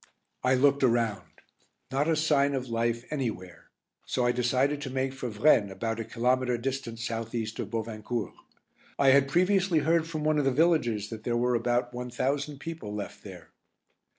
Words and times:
I 0.43 0.55
looked 0.55 0.81
around. 0.83 1.29
Not 1.91 2.07
a 2.07 2.15
sign 2.15 2.55
of 2.55 2.69
life 2.69 3.05
anywhere, 3.11 3.69
so 4.03 4.25
I 4.25 4.31
decided 4.31 4.81
to 4.81 4.89
make 4.89 5.13
for 5.13 5.29
Vraignes 5.29 5.71
about 5.71 5.99
a 5.99 6.03
kilometre 6.03 6.57
distant 6.57 6.97
south 6.97 7.35
east 7.35 7.59
of 7.59 7.69
Bovincourt. 7.69 8.33
I 8.97 9.09
had 9.09 9.29
previously 9.29 9.77
heard 9.77 10.07
from 10.09 10.23
one 10.23 10.39
of 10.39 10.45
the 10.45 10.51
villagers 10.51 11.11
that 11.11 11.23
there 11.23 11.37
were 11.37 11.53
about 11.53 11.93
one 11.93 12.09
thousand 12.09 12.57
people 12.57 12.95
left 12.95 13.23
there. 13.23 13.51